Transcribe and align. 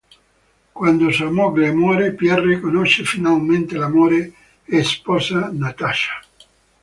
Quando 0.77 1.11
sua 1.11 1.29
moglie 1.29 1.71
muore 1.71 2.13
Pierre 2.15 2.59
conosce 2.59 3.03
finalmente 3.03 3.75
l'amore 3.77 4.33
e 4.65 4.83
sposa 4.83 5.51
Nataša. 5.53 6.15